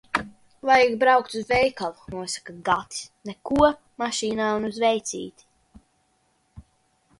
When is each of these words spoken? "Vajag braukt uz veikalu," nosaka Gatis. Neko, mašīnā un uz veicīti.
"Vajag 0.69 0.95
braukt 1.03 1.35
uz 1.39 1.51
veikalu," 1.51 2.07
nosaka 2.13 2.55
Gatis. 2.71 3.03
Neko, 3.31 3.71
mašīnā 4.05 4.51
un 4.57 4.67
uz 4.73 4.83
veicīti. 4.87 5.49